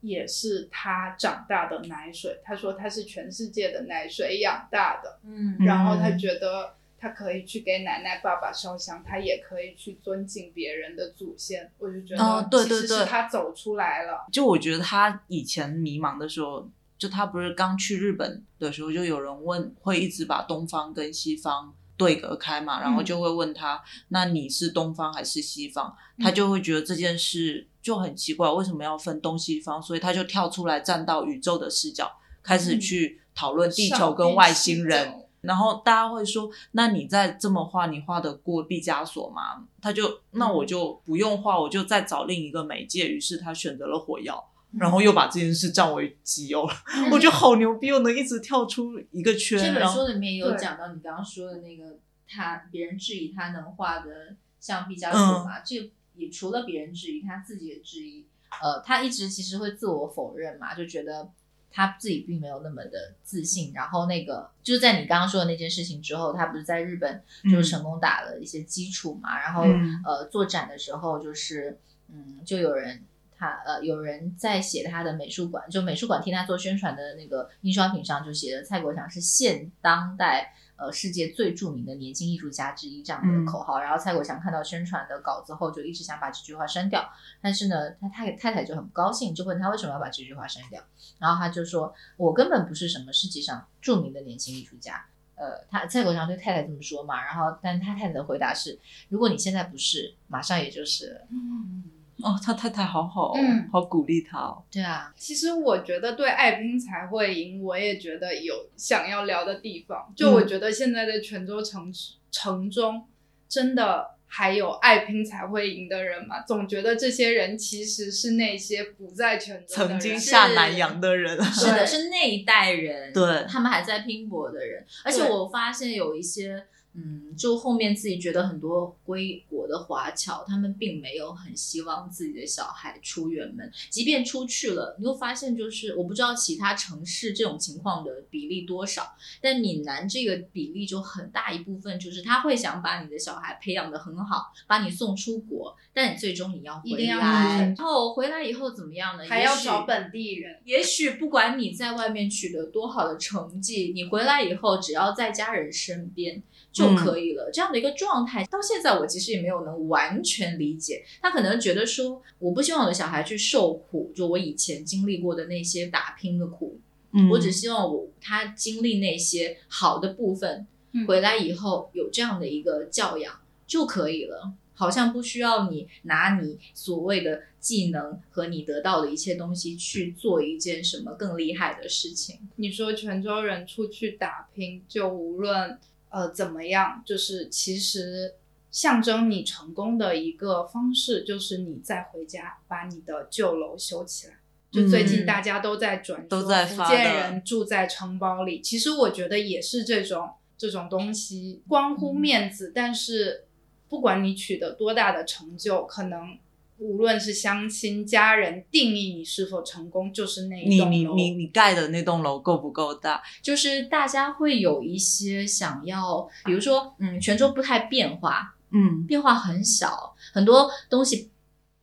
[0.00, 2.40] 也是他长大的奶水。
[2.44, 11.70] 他说他是全世界的奶水养大的，嗯，然后他觉得他可以去给奶奶、爸爸烧香，他也可以去尊敬别人的祖先。
[11.78, 14.26] 我就觉哦得，其实对对对是他走出来了。
[14.32, 25.94] 就我觉得他以前迷茫的时候，就他不是刚去日本的时候，就有人问，会一直把东方跟西方对隔开嘛，然后就会问他，那你是东方还是西方？
[26.18, 29.80] 他就会觉得这件事就很奇怪，为什么要分东西方？
[29.80, 32.10] 所以他就跳出来站到宇宙的视角，
[32.42, 35.22] 开始去讨论地球跟外星人。
[35.42, 39.64] 然后大家会说，那你再这么画，你画得过毕加索吗？
[39.80, 43.06] 他就那我就不用画，我就再找另一个媒介。
[43.06, 44.44] 于是他选择了火药，
[44.78, 46.74] 然后又把这件事占为己有了。
[47.10, 49.58] 我觉得好牛逼，又能一直跳出一个圈。
[49.58, 58.26] 这本书里面有讲到你刚刚说的那个，他别人质疑他能画的像毕加索嗯嘛，这也除了别人质疑，他自己也质疑。
[58.62, 61.30] 呃，他一直其实会自我否认嘛，就觉得
[61.70, 63.72] 他自己并没有那么的自信。
[63.74, 73.02] 然后那个就是在你刚刚说的那件事情之后，他不是在日本就是成功打了一些基础嘛，然后嗯呃做展的时候就是嗯就有人。
[73.38, 83.80] 他呃，有人在写他的美术馆，就美术馆替他做宣传的那个印刷品上就写的蔡国强是现当代呃世界最著名的年轻艺术家之一这样的口号。
[83.80, 87.08] 然后蔡国强看到宣传的稿子后，就一直想把这句话删掉，
[87.40, 90.82] 但是呢，他太太太就很不高兴，就问他为什么要把这句话删掉。
[91.18, 95.04] 然后他就说：“我根本不是什么世界上著名的年轻艺术家。”
[95.36, 98.78] 呃，他蔡国强对太太这么说嘛，然后但他太太的回答是
[99.10, 101.26] ：“如果你现在不是，马上也就是了。
[101.30, 101.84] 嗯，
[102.22, 103.68] 哦，他太太好好、哦，嗯。
[103.72, 110.12] 好鼓励他哦。”对啊，其实我觉得对爱拼才会赢，我也觉得有想要聊的地方。
[110.16, 111.92] 就我觉得现在的泉州城
[112.30, 113.06] 城中，
[113.48, 116.40] 真的还有爱拼才会赢的人吗？
[116.42, 123.44] 总觉得这些人其实是那些不在泉州曾经下南洋的人，是的，是那一代人，对。
[123.48, 124.84] 他们还在拼搏的人。
[125.04, 126.66] 而且我发现有一些，
[126.98, 149.24] 嗯，就后面自己觉得很多归国的华侨，他们并没有很希望自己的小孩出远门，即便出去了，你会发现就是我不知道其他城市这种情况的比例多少，但闽南这个比例就很大一部分，就是他会想把你的小孩培养的很好，把你送出国，但你最终你要回来，然后回来以后怎么样呢？
[149.28, 150.60] 还要找本地人。
[150.64, 156.42] 也许不管你在外面取得多好的成绩，你回来以后只要在家人身边
[156.76, 157.50] 就可以了。
[157.50, 161.02] 这样的一个状态，到现在我其实也没有能完全理解。
[161.22, 166.78] 他可能觉得说，我不希望我的小孩去受苦，就我以前经历过的那些打拼的苦，
[167.12, 174.52] 嗯我只希望我他经历那些好的部分，嗯回来以后有这样的一个教养就可以了。
[174.78, 182.40] 好像不需要你拿你所谓的技能和你得到的一切东西去做一件什么更厉害的事情。
[182.56, 185.78] 你说泉州人出去打拼，就无论
[186.10, 188.34] 呃怎么样，就是其实
[188.70, 194.34] 象征你成功的一个方式，就是你再回家把你的旧楼修起来。
[194.70, 195.26] 就最近嗯。
[195.26, 203.44] 大家都在转说都在福建人住在城堡里，其实我觉得也是这种这种东西，关乎面子，但是
[203.88, 206.36] 不管你取得多大的成就，可能
[206.78, 213.22] 无论是相亲家人定义你是否成功，就是那一你栋楼你你你盖的那栋楼够不够大？
[213.42, 221.30] 就是大家会有一些想要，比如说，嗯，泉州不太变化，嗯变化很小，很多东西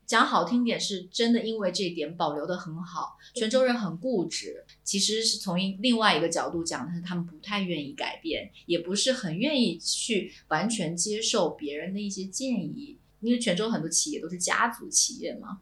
[0.05, 3.17] 讲好听点是真的，因为这一点保留的很好。
[3.33, 12.99] 泉州人很固执，其实是从另外一个角度讲，是他们不太愿意改变，也不是很愿意去完全接受别人的一些建议。
[13.23, 15.61] 因为泉州很多企业都是家族企业嘛，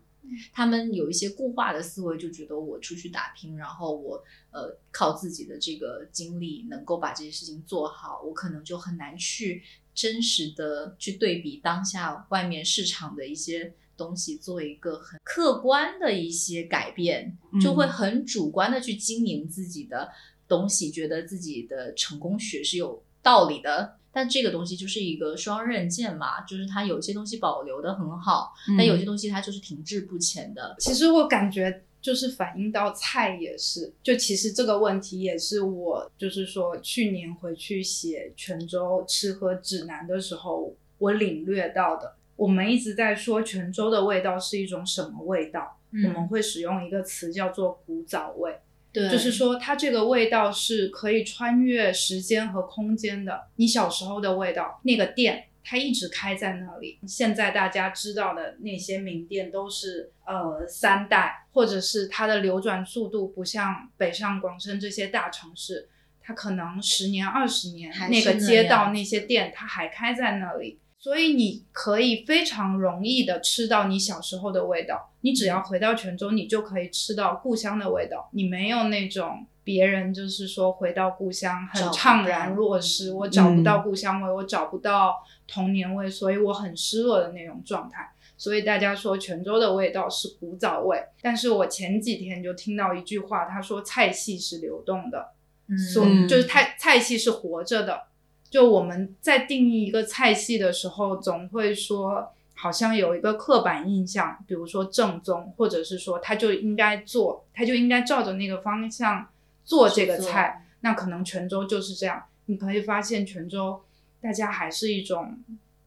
[0.51, 9.62] 他们有一些固化的思维，就觉得我出去打拼，然后我呃靠自己的这个经历能够把这些事情做好，我可能就很难去
[9.93, 20.09] 真实的去对比当下外面市场的一些东西，做一个很客观的一些改变，就会很主观的去经营自己的
[20.47, 23.97] 东西，觉得自己的成功学是有道理的。
[24.12, 30.76] 但这个东西就是一个双刃剑嘛，就是它有些东西保留的很好，嗯但有些东西它就是停滞不前的。
[30.80, 42.16] 其实我感觉就是反映到菜也是，就其实这个问题也是我就是说去年回去写泉州吃喝指南的时候，我领略到的。
[42.36, 48.57] 我们一直在说泉州的味道是一种什么味道，嗯我们会使用一个词叫做古早味。
[48.94, 53.48] 对，就是说，它这个味道是可以穿越时间和空间的。
[53.56, 57.00] 你小时候的味道，那个店它一直开在那里。
[57.08, 65.88] 现在大家知道的那些名店都是呃三代，或者是它的流转速度不像北上广深这些大城市，
[66.22, 70.80] 它可能十年、二十年那个街道那些店它还开在那里。
[71.02, 78.30] 所以你可以非常容易的吃到你小时候的味道，你只要回到泉州，你就可以吃到故乡的味道。
[78.34, 85.16] 你没有那种别人就是说回到故乡很怅然若失，我找不到嗯故乡味，我找不到
[85.47, 88.12] 童年味，所以我很失落的那种状态。
[88.38, 95.32] 所以大家说泉州的味道是古早味，但是我前几天就听到一句话，他说菜系是流动的，
[95.68, 98.04] 嗯所嗯就是菜菜系是活着的。
[98.52, 109.26] 就我们在定义一个菜系的时候，总会说好像有一个刻板印象，比如说正宗，或者是说他就应该做，他就应该照着那个方向
[109.64, 110.68] 做这个菜。
[110.82, 113.82] 那可能泉州就是这样，你可以发现泉州
[114.20, 115.39] 大家还是一种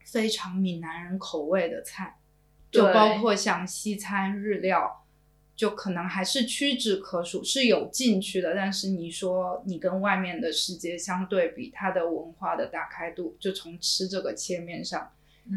[0.04, 2.16] 非常闽南人口味的菜，
[2.70, 5.03] 就包括像西餐、日料，
[5.57, 8.55] 就可能还是屈指可数，是有进去的。
[8.55, 15.11] 但是你说你跟外面的世界相对比，它的文化的打开度，就从吃这个切面上，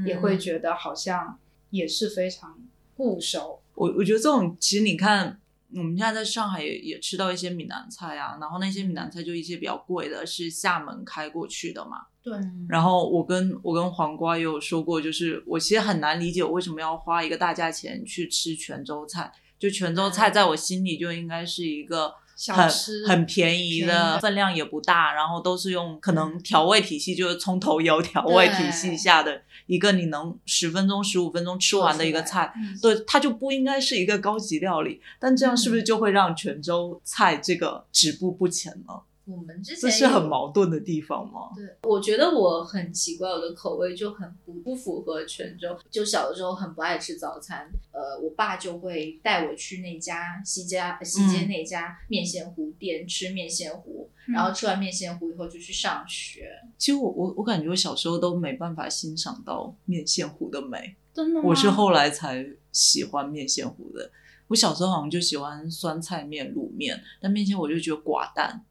[0.05, 1.39] 也嗯会觉得好像
[1.71, 2.59] 也是非常
[2.95, 3.61] 固守。
[3.73, 5.39] 我我觉得这种其实你看，
[5.73, 12.05] 我们现在在上海也也吃到一些闽南菜啊，然后那些闽南菜就一些比较贵的，是厦门开过去的嘛。
[12.21, 19.31] 对，嗯然后我跟我跟黄瓜也有说过，就是我其实很难理解我为什么要花一个大价钱去吃泉州菜。
[19.59, 22.13] 就泉州菜在我心里就应该是一个
[22.53, 32.53] 很吃很便宜的，分量也不大，然后都是用可能调味体系，就是葱头油调味体系下的一个你能十分钟、十五分钟吃完的一个菜。
[32.55, 38.93] 嗯对，它就不应该是一个高级料理，但这样是不是嗯就会让泉州菜这个止步不前呢？
[39.27, 41.51] 我们之前这是很矛盾的地方吗？
[41.53, 45.77] 对，我觉得我很奇怪，我的口味就很不不符合泉州。
[45.91, 56.49] 就小的时候很不爱吃早餐，呃，我爸就会带我去那家西家西街嗯那家面线糊店吃面线糊，嗯然后吃完面线糊以后就去上学。
[56.77, 61.49] 其实我我我感觉我小时候都没办法欣赏到面线糊的美，真的吗？
[61.49, 64.09] 我是后来才喜欢面线糊的。
[64.47, 68.63] 我小时候好像就喜欢酸菜面、卤面，但面线我就觉得寡淡。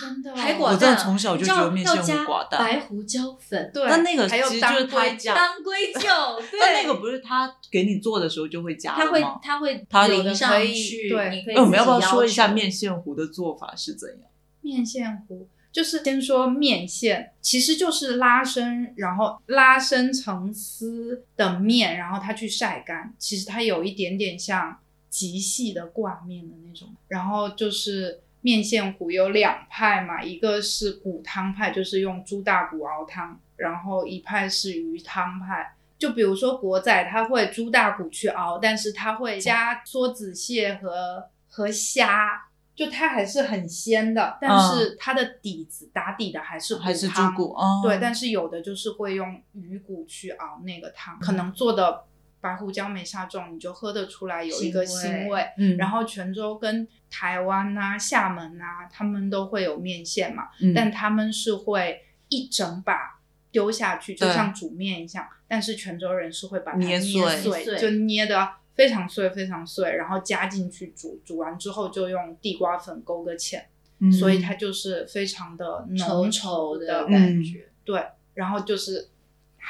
[0.00, 6.00] 真的哦还寡淡，我真的从小就觉得面线寡淡白胡椒粉，对，但那个还有其实就是当归他加当归酒，
[6.50, 9.40] 对，但那个不是他给你做的时候就会加它会的吗？
[9.42, 14.28] 它会他淋上有的可以去，对你可以哎，我们要不要说一下面线糊的做法是怎样？
[14.60, 23.12] 面线糊就是先说面线，其实就是拉伸，然后拉伸成丝的面，然后它去晒干。
[23.18, 24.78] 其实它有一点点像
[25.08, 26.94] 极细的挂面的那种。
[27.08, 35.74] 然后就是面线糊有两派嘛，一个是骨汤派，就是用猪大骨熬汤，然后一派是鱼汤派。
[35.96, 42.42] 就比如说国仔，他会猪大骨去熬，但是他会加梭子蟹和和虾，
[42.74, 47.52] 就它还是很鲜的，但是它的底子打底的还是嗯还是猪骨？
[47.52, 52.02] 哦，对，但是有的就是会用鱼骨去熬那个汤，可能做的
[52.42, 55.46] 白胡椒没下重，你就喝得出来有一个腥味腥味。
[55.56, 63.20] 嗯，然后泉州跟台湾呐、厦门呐、他们都会有面线嘛，嗯但他们是会一整把
[63.52, 65.26] 丢下去，就像煮面一样。
[65.46, 73.60] 但是泉州人是会把它捏碎，就捏的非常碎非常碎，然后加进去煮，煮完之后就用地瓜粉勾个芡，
[74.00, 77.68] 嗯所以它就是非常的浓稠的感觉。
[77.84, 78.02] 对，
[78.34, 79.10] 然后就是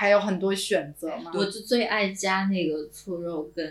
[0.02, 1.30] 还有很多选择嘛。
[1.32, 3.64] 我就最爱加那个醋肉跟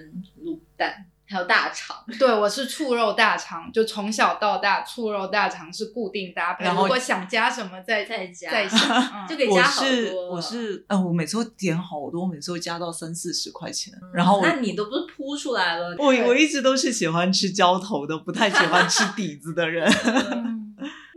[0.45, 1.97] 卤蛋，还有大肠。
[2.17, 6.63] 对，我是醋肉大肠，就从小到大醋肉大肠是固定搭配。
[6.63, 8.79] 然后如果想加什么再再加再想，
[9.13, 15.93] 嗯就可以加好是多我是，呃，我每次都点好多，我每次都加到三四十块钱，然后我那你都不是铺出来了？
[15.99, 19.85] 我我一直都是喜欢吃浇头的，不太喜欢吃底子的人。
[20.31, 20.60] 嗯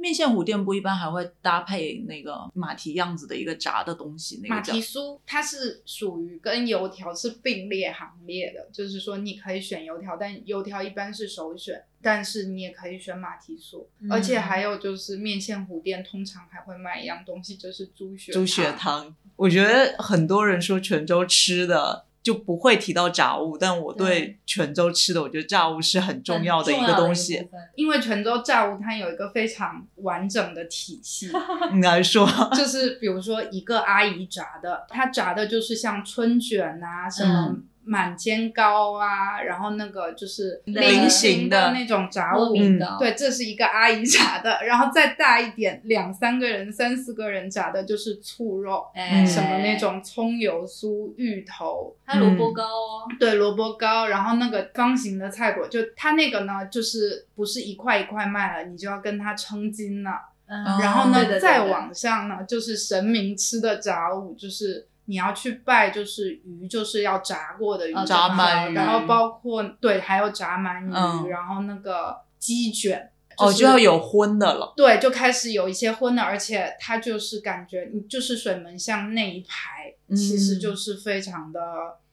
[0.05, 19.17] 面线糊店不一般还会搭配那个马蹄样子的一个炸的东西，那个马蹄酥它是属于跟油条是并列行列的，就是说你可以选油条，但油条一般是首选，但是你也可以选马蹄酥，嗯而且还有就是面线糊店通常还会卖一样东西，就是猪血猪血汤。
[19.37, 24.39] 我觉得很多人说泉州吃的就不会提到炸物，但我对对。
[24.47, 31.31] 泉州吃的，我觉得炸物是很重要的一个东西因为泉州炸物它有一个非常完整的体系，
[31.75, 41.55] 你来说，就是比如说一个阿姨炸的，她炸的就是像春卷啊，什么嗯满煎糕啊，然后那个就是菱形的。
[41.55, 60.11] 的那种炸物，嗯，对，这是一个阿姨炸的， 然后再大一点，两三个人、三四个人炸的就是醋肉，哎，什么那种葱油酥、芋头，还有萝卜糕哦，对，萝卜糕，然后那个方形的菜果，就它那个呢，就是不是一块一块卖了，你就要跟它称斤了。
[60.47, 60.64] 嗯。
[60.80, 61.41] 然后呢，对对对对。
[61.41, 73.11] 再往上呢，就是神明吃的炸物，就是你要去拜，就是鱼，就是要炸过的鱼，哦炸鳗鱼然后包括对，还有炸鳗鱼，嗯然后那个鸡卷。
[73.37, 74.73] 哦，是就要有荤的了。
[74.77, 81.61] 对，就开始有一些荤的，而且它就是感觉你就是水门巷那一排，其实嗯就是非常的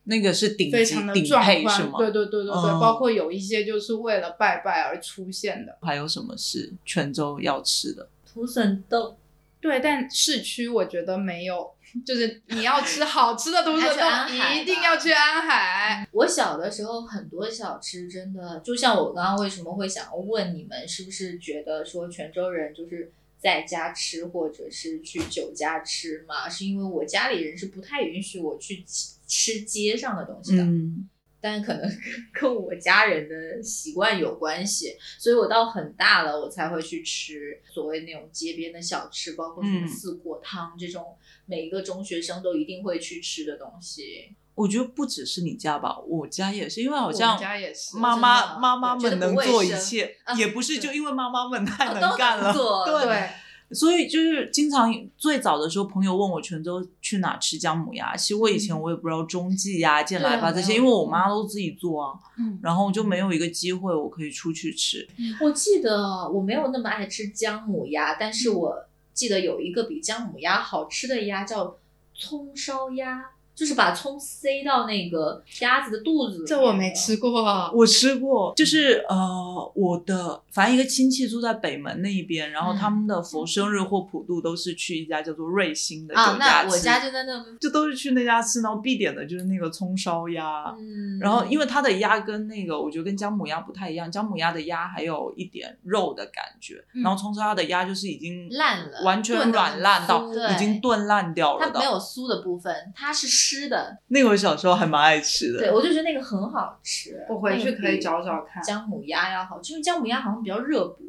[0.06, 2.00] 那个是顶非常的壮观，配是吗？
[2.00, 5.78] 对对对对对，嗯包括有一些就是为了拜拜而出现的。
[5.84, 8.08] 还有什么是泉州要吃的？
[8.26, 9.16] 土笋豆，
[9.60, 11.72] 对，但市区我觉得没有，
[12.06, 16.08] 就是你要吃好吃的土还笋去安海冻，一定要去安海。
[16.12, 26.48] 我小的时候很多小吃真的，就像我刚刚为什么会想要问你们，是不是觉得说泉州人就是在家吃或者是去酒家吃嘛？
[26.48, 30.64] 是因为我家里人是不太允许我去吃吃街上的东西的。
[30.64, 31.90] 嗯，但可能
[32.34, 41.04] 跟我家人的习惯有关系，所以我到很大了，我才会去吃所谓那种街边的小吃，包括什么嗯四果汤、这种
[41.52, 44.38] 每一个中学生都一定会去吃的东西。
[44.56, 52.54] 我觉得不只是你家吧，我家也是，因为好像家也是妈妈妈妈们能做一切，啊也不是就因为妈妈们太能干了，
[52.86, 53.06] 对。
[53.06, 53.30] 对，
[53.74, 65.08] 所以就是经常最早的时候，朋友问我泉州去哪吃姜母鸭，其实我以前嗯我也不知道中记呀、健来吧这些，因为我妈都自己做啊，嗯，然后就没有一个机会我可以出去吃。
[65.40, 68.76] 我记得我没有那么爱吃姜母鸭，但是我
[69.14, 71.78] 记得有一个比姜母鸭好吃的鸭叫
[72.14, 73.32] 葱烧鸭，
[73.62, 76.46] 就是把葱塞到那个鸭子的肚子里。
[76.48, 77.72] 这我没吃过。
[77.76, 87.46] 我吃过，就是呃，我的反正一个亲戚住在北门那一边，然后嗯他们的佛生日或普渡都是去一家叫做瑞兴的啊，酒家吃，那我家就在那。
[87.60, 90.76] 就都是去那家吃，然后必点的就是那个葱烧鸭。
[90.80, 94.12] 嗯，然后，因为它的鸭跟那个，我觉得跟姜母鸭不太一样。
[94.12, 101.72] 姜母鸭的鸭还有一点肉的感觉，嗯然后葱烧鸭的鸭就是已经烂了完全软烂到已经炖烂掉了的。
[101.72, 103.98] 它没有酥的部分，它是湿的。
[104.08, 105.60] 那个我小时候还蛮爱吃的。
[105.60, 107.26] 对，我就觉得那个很好吃。
[107.30, 111.04] 我回去可以找找看姜母鸭要好吃，因为姜母鸭好像比较热补。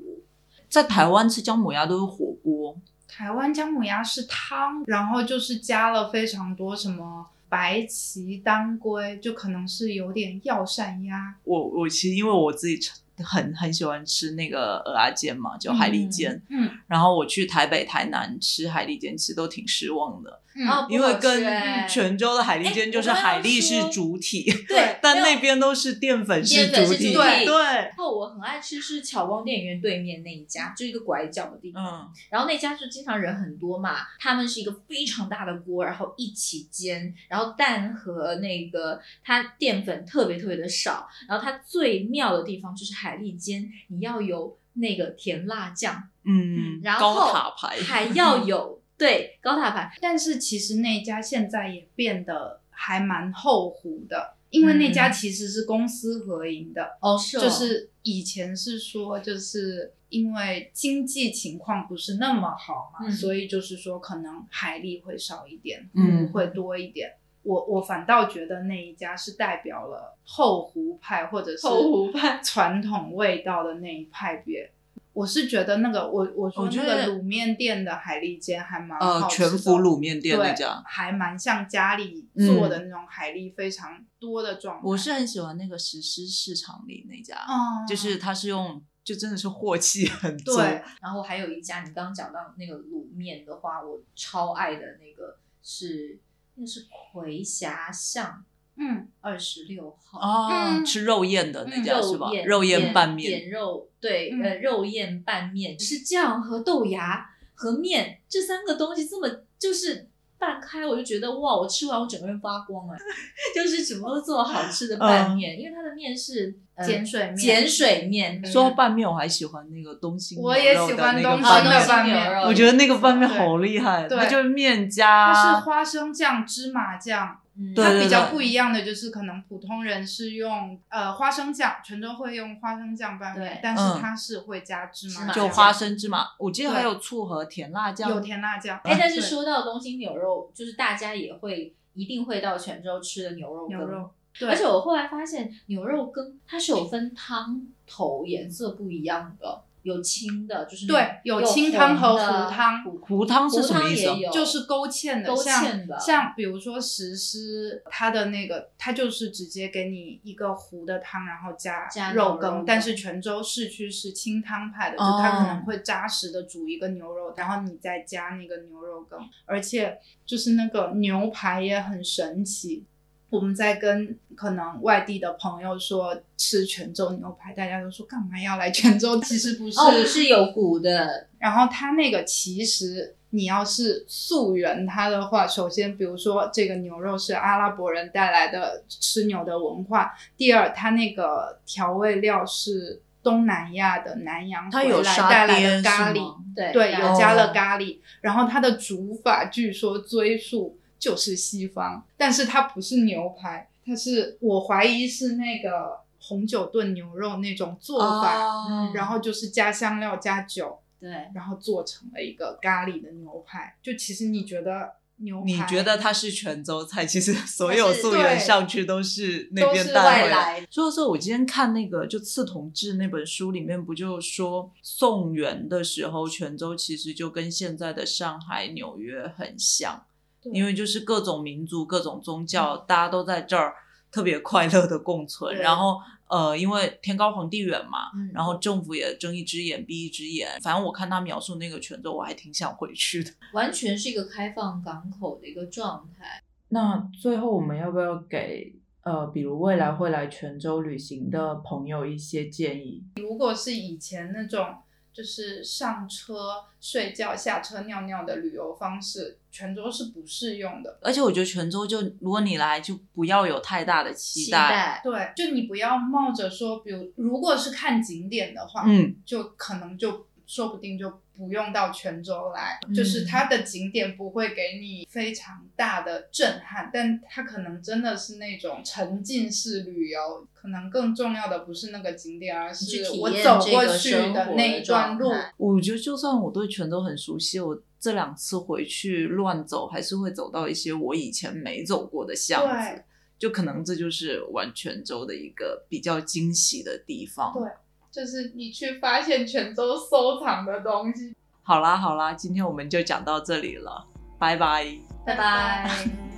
[0.68, 2.76] 在台湾吃姜母鸭都是火锅，
[3.06, 11.34] 台湾姜母鸭是汤，然后就是加了非常多什么白鳍、当归，就可能是有点药膳鸭。
[11.44, 16.40] 我我其实因为我自己吃很很喜欢吃那个鹅啊煎嘛，就海蛎煎。
[16.48, 31.82] 嗯然后我去台北、台南吃海蛎煎，其实都挺失望的，嗯，因为跟欸泉州的海蛎煎就是海蛎是主体，对 但那边都是淀粉是主体，对，然后我很爱吃是巧光电影院对面那一家，就一个拐角的地方。
[31.82, 59.94] 嗯，然后那家就经常人很多嘛，他们是一个非常大的锅，然后一起煎，然后蛋和那个它淀粉特别特别的少，然后它最妙的地方就是海蛎煎，你要有那个甜辣酱，嗯，然后高塔牌还要有对高塔牌，但是其实那家现在也变得还蛮后糊的，因为那家嗯其实是公私合营的，哦是哦就是以前是说就是。
[60.12, 67.14] 因为经济情况不是那么好嘛，嗯所以就是说可能海蛎会少一点，嗯会多一点。
[67.42, 74.72] 我我反倒觉得那一家是代表了后湖派或者是后湖派传统味道的那一派别。
[75.14, 84.82] 我是觉得那个我我说我觉得那个卤面店的海蛎煎还蛮呃好吃的全福卤面店那对家，还蛮像家里做的那种海蛎非常多的状态。
[84.82, 96.18] 我是很喜欢那个石狮市场里那家，哦，就是它是用就真的是镬气很足，对然后还有一家，你刚刚讲到那个卤面的话，我超爱的那个是
[96.54, 98.44] 那是葵霞巷
[98.76, 100.18] 嗯，二十六号。
[100.18, 100.84] 啊，嗯。
[100.84, 101.84] 吃肉燕的那嗯。
[101.84, 102.30] 家是吧？
[102.32, 104.42] 燕肉燕拌点面，肉对，嗯。
[104.42, 110.08] 呃，肉燕拌面是酱和豆芽和面这三个东西这么就是
[110.42, 112.98] 拌开，我就觉得哇，我吃完我整个人发光啊，
[113.54, 127.38] 就是怎么都这么好吃的拌面，因为它的面是呃碱水面碱水面，说到拌面，我还喜欢那个东兴我也牛肉喜欢的那个东兴的拌面，拌面我觉得那个拌面好厉害，它就是面加它加是花生酱、芝麻酱。
[127.62, 127.74] 嗯。
[127.74, 133.98] 它比较不一样的就是，可能普通人是用呃花生酱，泉州会用花生酱拌面，但是嗯。
[134.00, 138.80] 它是会加芝麻就花生芝麻，我记得还有醋和甜辣酱，有甜辣酱。
[138.84, 143.78] 哎，但是说到东兴牛肉，就是大家也会一定会到泉州吃的牛肉羹。
[143.78, 144.48] 牛肉，对。
[144.48, 172.86] 而且我后来发现牛肉羹它是有分汤头颜色不一样的，有清的，就是对有清汤和糊汤糊糊汤是糊什么意思啊汤也有就是勾芡的，勾芡的像比如说石狮，它的那个它就是直接给你一个糊的汤，然后加加肉羹但是泉州市区是清汤派的，就哦它可能会扎实的煮一个牛肉，然后你再加那个牛肉羹，而且就是那个牛排也很神奇。
[173.32, 179.18] 我们在跟可能外地的朋友说吃泉州牛排，大家都说干嘛要来泉州？
[179.22, 197.36] 其实不是，哦，是有骨的，然后它那个其实你要是溯源它的话，首先比如说这个牛肉是阿拉伯人带来的吃牛的文化，第二它那个调味料是东南亚的南洋回有沙带来的咖喱，对对，有加哦。
[197.36, 210.78] 了咖喱，然后它的煮法据说追溯就是西方，但是它不是牛排，它是我怀疑是那个红酒炖牛肉那种做法，哦然后就是加香料加酒。
[211.00, 213.74] 对，然后做成了一个咖喱的牛排。
[213.82, 220.64] 就其实你觉得牛排，你觉得它是泉州菜，其实所有溯源上去都是那边带回来。
[220.70, 230.11] 所以说，我今天看那个就《刺桐志》那本书里面，不就说宋元的时候，泉州其实就跟现在的上海、纽约很像，对
[230.44, 233.74] 因为就是各种民族、各种宗教，大家都在这儿
[234.10, 235.56] 特别快乐的共存。
[235.56, 240.48] 然后呃，因为天高皇帝远嘛，嗯然后政府也睁一只眼闭一只眼。
[240.62, 243.30] 反正我看他描述那个泉州，我还挺想回去的。
[243.52, 246.42] 完全是一个开放港口的一个状态。
[246.68, 253.04] 那最后我们要不要给呃，比如未来会来泉州旅行的朋友一些建议？
[253.16, 254.64] 如果是以前那种
[255.12, 260.98] 就是上车睡觉、下车尿尿的旅游方式，泉州是不适用的。
[261.02, 285.32] 而且我觉得泉州就如果你来，就不要有太大的期期待，对，就你不要冒着说，比如如果是看景点的话，嗯，就可能就说不定就不用到泉州来，嗯就是它的景点不会给你非常大的震撼，但它可能真的是那种沉浸式旅游，可能更重要的不是那个景点，而是我走过去的那一段路。
[285.56, 293.02] 我觉得就算我对泉州很熟悉，我这两次回去乱走，还是会走到一些我以前没走过的巷子。
[293.38, 297.52] 就可能这就是玩泉州的一个比较惊喜的地方。
[297.52, 297.68] 对
[298.12, 301.34] 就是你去发现泉州收藏的东西。
[301.62, 304.04] 好啦好啦，今天我们就讲到这里了，
[304.38, 304.86] 拜拜。
[305.24, 306.31] 拜拜。